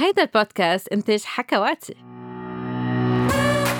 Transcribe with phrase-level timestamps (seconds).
[0.00, 1.94] هيدا البودكاست إنتاج حكواتي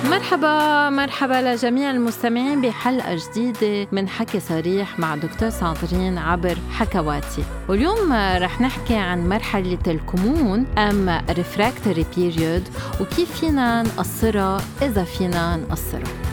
[0.09, 8.13] مرحبا مرحبا لجميع المستمعين بحلقة جديدة من حكي صريح مع دكتور ساندرين عبر حكواتي واليوم
[8.13, 16.30] رح نحكي عن مرحلة الكمون أم refractory period وكيف فينا نقصرها إذا فينا نقصرها.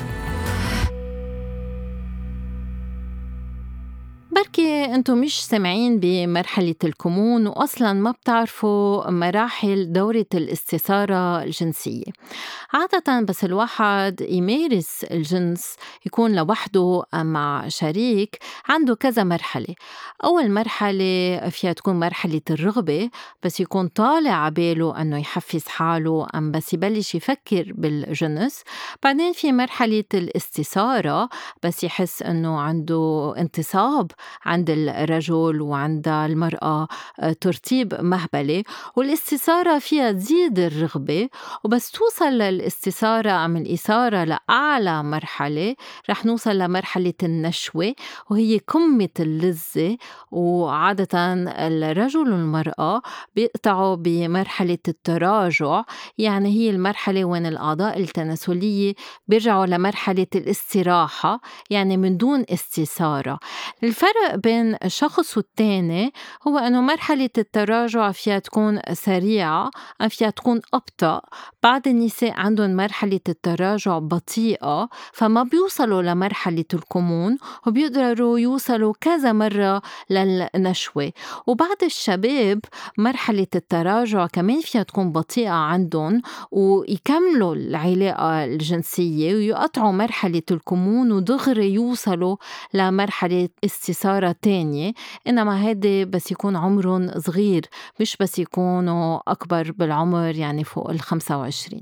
[4.95, 12.05] أنتم مش سامعين بمرحلة الكمون واصلا ما بتعرفوا مراحل دورة الاستثارة الجنسية.
[12.73, 18.39] عادة بس الواحد يمارس الجنس يكون لوحده مع شريك
[18.69, 19.75] عنده كذا مرحلة.
[20.25, 23.11] أول مرحلة فيها تكون مرحلة الرغبة
[23.43, 28.63] بس يكون طالع عباله أنه يحفز حاله أم بس يبلش يفكر بالجنس.
[29.03, 31.29] بعدين في مرحلة الاستثارة
[31.63, 34.11] بس يحس أنه عنده انتصاب
[34.45, 36.89] عند الرجل وعند المرأة
[37.21, 38.63] آه، ترتيب مهبلة
[38.97, 41.29] والاستثارة فيها تزيد الرغبة.
[41.65, 45.75] وبس توصل للاستثارة أم الإثارة لأعلى مرحلة
[46.11, 47.95] رح نوصل لمرحلة النشوة
[48.31, 49.97] وهي قمة اللذة.
[50.31, 51.33] وعادة
[51.69, 53.03] الرجل والمرأة
[53.37, 55.83] بيقطعوا بمرحلة التراجع
[56.19, 58.95] يعني هي المرحلة وين الأعضاء التناسلية
[59.29, 61.41] بيرجعوا لمرحلة الاستراحة
[61.71, 63.39] يعني من دون استثارة.
[63.85, 66.13] الفرق الفرق بين شخص والتاني
[66.49, 71.21] هو إنه مرحلة التراجع فيها تكون سريعة أم فيها تكون أبطأ.
[71.63, 81.13] بعض النساء عندهم مرحلة التراجع بطيئة فما بيوصلوا لمرحلة الكمون وبيقدروا يوصلوا كذا مرة للنشوة.
[81.47, 82.61] وبعض الشباب
[82.99, 92.37] مرحلة التراجع كمان فيها تكون بطيئة عندهم ويكملوا العلاقة الجنسية ويقطعوا مرحلة الكمون ودغري يوصلوا
[92.75, 94.93] لمرحلة استثارة تانية
[95.27, 97.67] إنما هيدي بس يكون عمرهم صغير
[98.01, 101.81] مش بس يكونوا أكبر بالعمر يعني فوق ال 25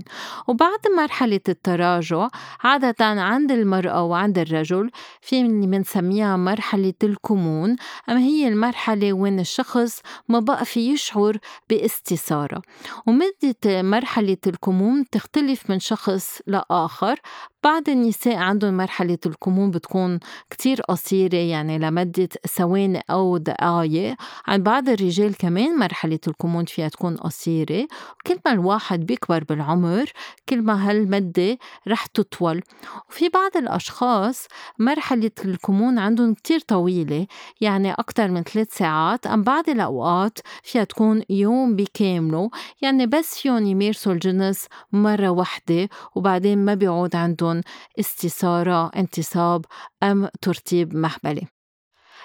[0.49, 2.29] وبعد مرحلة التراجع
[2.65, 7.77] عادة عند المرأة وعند الرجل في اللي بنسميها مرحلة الكمون
[8.09, 11.39] أما هي المرحلة وين الشخص ما بقى في يشعر
[11.71, 12.63] باستثارة.
[13.07, 17.21] ومدة مرحلة الكمون تختلف من شخص لآخر.
[17.65, 20.19] بعض النساء عندهم مرحلة الكمون بتكون
[20.51, 27.17] كتير قصيرة يعني لمدة ثواني أو دقايق عن بعض الرجال كمان مرحلة الكمون فيها تكون
[27.17, 27.87] قصيرة.
[28.21, 30.13] وكل ما الواحد بيكبر بالعمر
[30.49, 31.59] كل ما هالمدة
[31.89, 32.63] رح تطول.
[33.09, 34.47] وفي بعض الأشخاص
[34.79, 37.27] مرحلة الكمون عندهم كتير طويلة
[37.61, 39.27] يعني أكتر من ثلاث ساعات.
[39.27, 42.51] أم بعض الأوقات فيها تكون يوم بكامله
[42.83, 47.61] يعني بس فيهم يمارسوا الجنس مرة واحدة وبعدين ما بيعود عندهم
[48.01, 49.65] استثارة انتصاب
[50.03, 51.56] أم ترتيب محبلة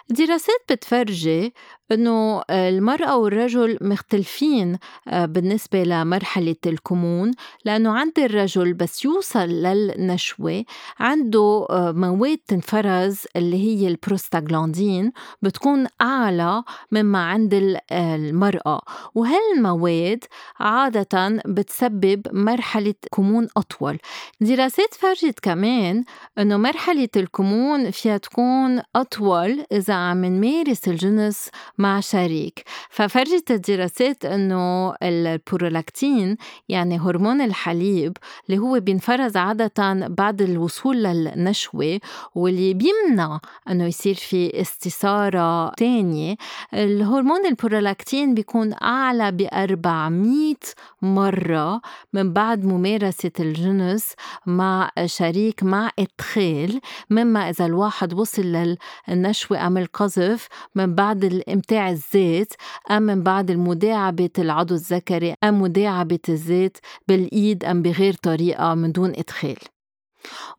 [0.09, 1.53] دراسات بتفرجي
[1.91, 7.31] إنه المرأة والرجل مختلفين آه، بالنسبة لمرحلة الكمون
[7.65, 10.63] لأنه عند الرجل بس يوصل للنشوة
[10.99, 18.81] عنده آه، مواد تنفرز اللي هي البروستاغلاندين بتكون أعلى مما عند المرأة.
[19.15, 20.23] وهالمواد
[20.59, 23.97] عادة بتسبب مرحلة كمون أطول.
[24.41, 26.03] دراسات فرجت كمان
[26.37, 32.63] أنه مرحلة الكمون فيها تكون أطول إذا عم نمارس الجنس مع شريك.
[32.89, 36.37] ففرجت الدراسات إنه البرولاكتين
[36.69, 38.17] يعني هرمون الحليب
[38.49, 41.99] اللي هو بينفرز عادة بعد الوصول للنشوة
[42.35, 46.35] واللي بيمنع إنه يصير في استثارة تانية.
[46.73, 50.55] الهرمون البرولاكتين بيكون أعلى ب 400
[51.01, 51.81] مرة
[52.13, 54.13] من بعد ممارسة الجنس
[54.45, 58.77] مع شريك مع إدخال مما إذا الواحد وصل
[59.07, 62.53] للنشوة أم القذف من بعد الامتحان بتاع الزيت
[62.91, 66.77] أم من بعد المداعبة العضو الذكري أم مداعبة الذات
[67.07, 69.57] بالإيد أم بغير طريقة من دون إدخال.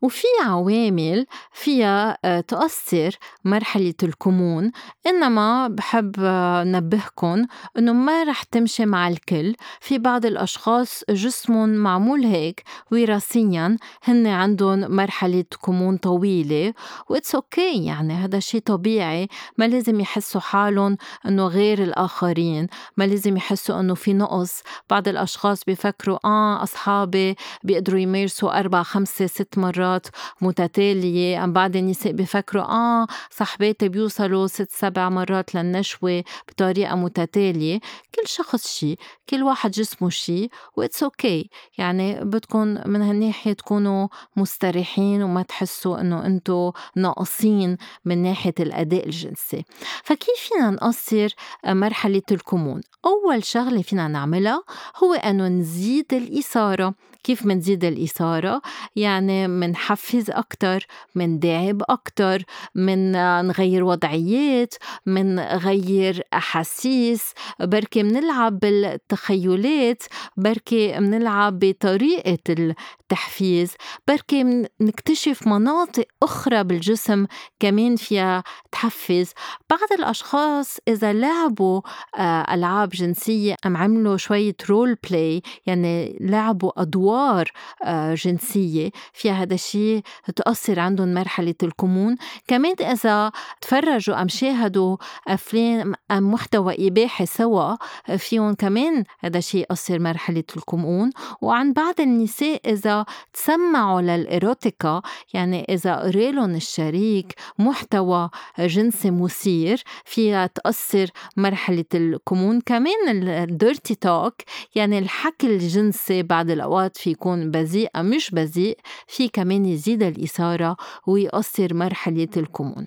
[0.01, 4.71] وفي عوامل فيها آه، تؤثر مرحلة الكمون
[5.07, 7.47] إنما بحب آه، نبهكن
[7.77, 9.55] إنه ما رح تمشي مع الكل.
[9.79, 16.73] في بعض الأشخاص جسمهم معمول هيك وراثيا هن عندهم مرحلة كمون طويلة
[17.09, 19.27] و it's okay يعني هذا شيء طبيعي.
[19.57, 22.67] ما لازم يحسوا حالهم إنه غير الآخرين.
[22.97, 24.61] ما لازم يحسوا إنه في نقص.
[24.89, 30.07] بعض الأشخاص بيفكروا آه أصحابي بيقدروا يمارسوا أربع خمسة ست ست مرات
[30.41, 37.79] متتالية أم بعض النساء بفكروا آه صحباتي بيوصلوا ست سبع مرات للنشوة بطريقة متتالية.
[38.15, 38.95] كل شخص شي
[39.29, 41.49] كل واحد جسمه شي و it's okay.
[41.77, 49.65] يعني بدكم من هالناحية تكونوا مستريحين وما تحسوا إنه أنتوا ناقصين من ناحية الأداء الجنسي.
[50.03, 51.35] فكيف فينا نقصر
[51.65, 54.63] مرحلة الكمون؟ أول شغلة فينا نعملها
[55.03, 56.93] هو أنه نزيد الإثارة.
[57.23, 58.61] كيف منزيد الإثارة؟
[58.95, 60.85] يعني منحفز أكتر
[61.15, 62.43] منداعب أكتر
[62.75, 63.11] من
[63.47, 64.73] نغير وضعيات
[65.05, 67.33] من غير أحاسيس.
[67.59, 70.03] بركي منلعب بالتخيلات
[70.37, 73.73] بركي منلعب بطريقة التحفيز.
[74.07, 77.25] بركي نكتشف مناطق أخرى بالجسم
[77.59, 79.31] كمان فيها تحفز.
[79.69, 81.81] بعض الأشخاص إذا لعبوا
[82.17, 87.51] آه، ألعاب جنسية أم عملوا شوية role play يعني لعبوا أدوار
[87.83, 90.01] آه، جنسية فيها هذا الشيء
[90.35, 92.15] تأثر عندهم مرحلة الكمون.
[92.47, 93.31] كمان إذا
[93.61, 94.97] تفرجوا أم شاهدوا
[95.27, 97.75] أفلام أم محتوى إباحي سوا
[98.17, 101.09] فيهم كمان هذا الشيء يأثر مرحلة الكمون.
[101.41, 105.01] وعن بعض النساء إذا تسمعوا للإيروتيكا
[105.33, 108.29] يعني إذا قرالن الشريك محتوى
[108.59, 111.07] جنسي مثير فيها تأثر
[111.37, 112.61] مرحلة الكمون.
[112.61, 114.35] كمان الديرتي توك
[114.75, 118.77] يعني الحكي الجنسي بعض الأوقات في يكون بذيء أو مش بذيء
[119.07, 120.77] في كمان يزيد الإثارة
[121.07, 122.85] ويقصر مرحلة الكمون.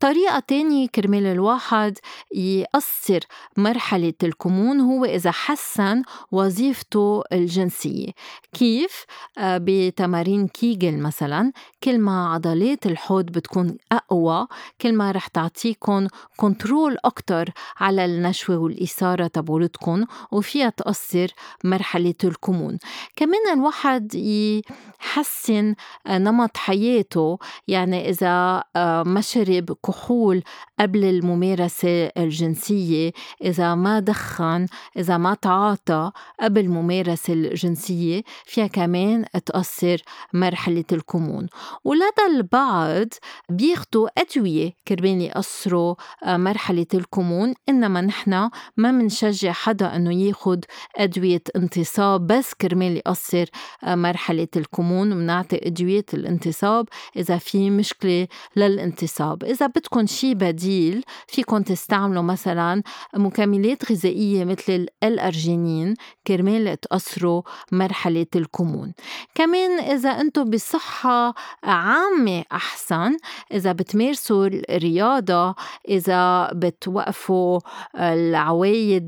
[0.00, 1.98] طريقة تانية كرمال الواحد
[2.34, 3.20] يقصر
[3.56, 8.08] مرحلة الكمون هو إذا حسن وظيفته الجنسية.
[8.52, 9.04] كيف؟
[9.38, 11.52] آه، بتمارين كيجل مثلا
[11.84, 14.46] كل ما عضلات الحوض بتكون أقوى
[14.80, 16.06] كل ما رح تعطيكم
[16.36, 17.50] كنترول أكتر
[17.80, 21.26] على النشوة والإثارة تبولتكم وفيها تقصر
[21.64, 22.78] مرحلة الكمون.
[23.16, 25.69] كمان الواحد يحسن
[26.08, 27.38] نمط حياته
[27.68, 30.42] يعني إذا آه، ما شرب كحول
[30.80, 33.12] قبل الممارسة الجنسية
[33.42, 40.02] إذا ما دخن إذا ما تعاطى قبل الممارسة الجنسية فيها كمان تأثر
[40.34, 41.46] مرحلة الكمون.
[41.84, 43.08] ولدى البعض
[43.50, 45.94] بياخدوا أدوية كرمال يقصروا
[46.24, 50.64] آه، مرحلة الكمون إنما نحن ما منشجع حدا إنه ياخد
[50.96, 53.46] أدوية انتصاب بس كرمال يقصر
[53.84, 59.44] آه، مرحلة الكمون ومنعطي أدوية الانتصاب إذا في مشكلة للانتصاب.
[59.44, 62.82] إذا بدكم شي بديل فيكم تستعملوا مثلا
[63.14, 65.94] مكملات غذائية مثل الأرجينين
[66.26, 67.42] كرمال تقصروا
[67.72, 68.92] مرحلة الكمون.
[69.34, 71.34] كمان إذا أنتم بصحة
[71.64, 73.16] عامة أحسن
[73.52, 75.54] إذا بتمارسوا الرياضة
[75.88, 77.60] إذا بتوقفوا
[77.96, 79.06] العوايد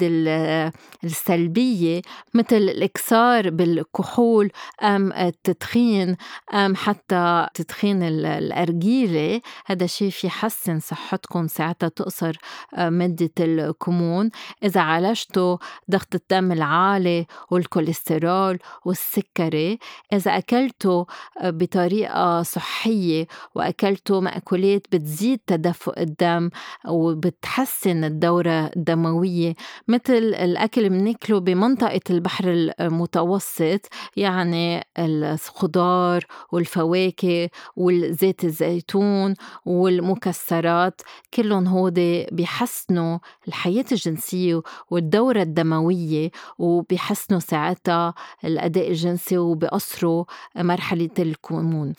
[1.04, 2.02] السلبية
[2.34, 4.50] مثل الإكسار بالكحول
[4.82, 6.16] أم التدخين
[6.55, 9.40] أم حتى تدخين الأرجيلة.
[9.67, 12.37] هذا الشيء في حسن صحتكم ساعتها تقصر
[12.75, 14.31] آه، مدة الكمون.
[14.64, 15.56] إذا عالجتوا
[15.90, 19.79] ضغط الدم العالي والكوليسترول والسكري.
[20.12, 21.05] إذا أكلتوا
[21.40, 26.50] آه، بطريقة صحية وأكلتوا مأكولات بتزيد تدفق الدم
[26.88, 29.55] وبتحسن الدورة الدموية.
[29.88, 33.81] مثل الأكل مناكله بمنطقة البحر المتوسط
[34.17, 36.22] يعني الخضار
[36.53, 39.35] والفواكه والزيت الزيتون
[39.65, 41.01] والمكسرات
[41.35, 48.15] كلهم هودي بيحسنوا الحياة الجنسية والدورة الدموية وبيحسنوا ساعتها
[48.45, 50.25] الأداء الجنسي وبيقصروا
[50.57, 51.93] مرحلة الكمون.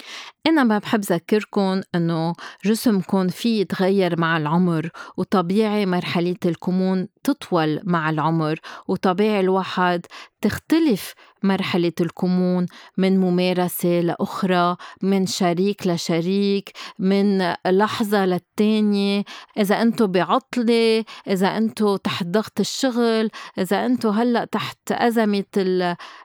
[0.47, 2.33] إنما بحب ذكركم إنه
[2.65, 10.05] جسمكم فيه يتغير مع العمر وطبيعي مرحلة الكمون تطول مع العمر وطبيعي الواحد
[10.41, 12.65] تختلف مرحلة الكمون
[12.97, 19.23] من ممارسة لأخرى من شريك لشريك من لحظة للتانية.
[19.57, 25.43] إذا أنتو بعطلة إذا أنتو تحت ضغط الشغل إذا أنتو هلأ تحت أزمة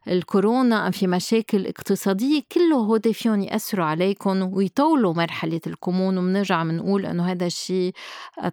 [0.09, 6.19] الكورونا أم في مشاكل اقتصادية كله هودي فيهم يأثروا عليكم ويطولوا مرحلة الكمون.
[6.19, 7.92] ومنرجع منقول إنه هذا الشيء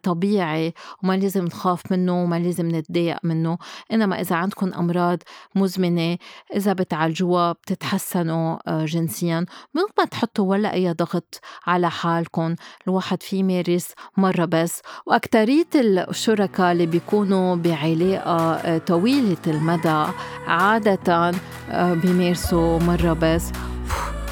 [0.03, 0.73] طبيعي
[1.03, 3.57] وما لازم نخاف منه وما لازم نتضايق منه.
[3.93, 5.19] إنما إذا عندكم أمراض
[5.55, 6.17] مزمنة
[6.55, 9.45] إذا بتعالجوها بتتحسنوا آه، جنسيا.
[9.73, 12.55] من ما تحطوا ولا أي ضغط على حالكم
[12.87, 14.81] الواحد في يمارس مرة بس.
[15.05, 20.05] وأكترية الشركاء اللي بيكونوا بعلاقة آه، طويلة المدى
[20.47, 21.31] عادة
[21.71, 23.51] آه، بيمارسوا مرة بس.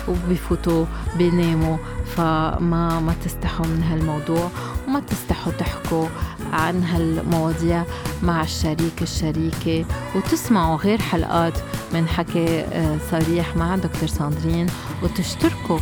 [0.08, 0.86] وبيفوتوا
[1.18, 1.78] بيناموا.
[2.16, 4.50] فما ما تستحوا من هالموضوع
[4.88, 6.08] وما تستحوا تحكوا
[6.52, 7.84] عن هالمواضيع
[8.24, 9.86] مع الشريك الشريكة.
[10.16, 11.54] وتسمعوا غير حلقات
[11.94, 14.68] من حكي آه، صريح مع دكتور ساندرين.
[15.04, 15.80] وتشتركوا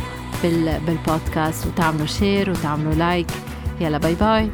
[0.86, 3.26] بالبودكاست وتعملوا share وتعملوا like
[3.80, 4.50] يلا bye bye